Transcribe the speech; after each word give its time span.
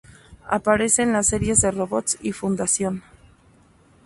Aparece 0.49 1.03
en 1.03 1.13
las 1.13 1.27
series 1.27 1.61
de 1.61 1.69
Robots 1.69 2.17
y 2.23 2.31
Fundación. 2.31 3.03